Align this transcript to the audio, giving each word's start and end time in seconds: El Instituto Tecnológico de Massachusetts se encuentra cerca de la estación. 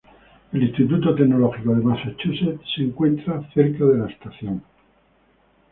El 0.51 0.63
Instituto 0.63 1.13
Tecnológico 1.13 1.75
de 1.75 1.83
Massachusetts 1.83 2.65
se 2.75 2.81
encuentra 2.81 3.47
cerca 3.53 3.85
de 3.85 3.97
la 3.99 4.07
estación. 4.09 4.63